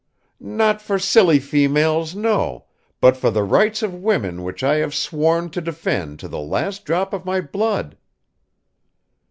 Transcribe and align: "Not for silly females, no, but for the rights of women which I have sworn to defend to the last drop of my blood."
"Not 0.39 0.81
for 0.81 0.97
silly 0.97 1.37
females, 1.37 2.15
no, 2.15 2.65
but 2.99 3.15
for 3.15 3.29
the 3.29 3.43
rights 3.43 3.83
of 3.83 3.93
women 3.93 4.41
which 4.41 4.63
I 4.63 4.77
have 4.77 4.95
sworn 4.95 5.51
to 5.51 5.61
defend 5.61 6.17
to 6.21 6.27
the 6.27 6.39
last 6.41 6.85
drop 6.85 7.13
of 7.13 7.23
my 7.23 7.39
blood." 7.39 7.95